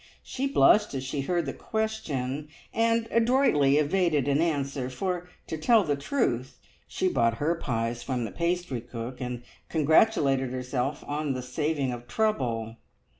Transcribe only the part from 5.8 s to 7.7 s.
the truth, she bought her